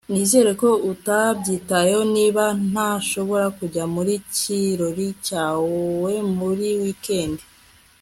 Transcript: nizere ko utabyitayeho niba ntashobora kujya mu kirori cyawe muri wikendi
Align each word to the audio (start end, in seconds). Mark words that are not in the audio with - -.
nizere 0.13 0.51
ko 0.61 0.69
utabyitayeho 0.91 2.03
niba 2.15 2.43
ntashobora 2.71 3.45
kujya 3.57 3.83
mu 3.93 4.01
kirori 4.37 5.07
cyawe 5.27 6.11
muri 6.37 6.67
wikendi 6.81 7.43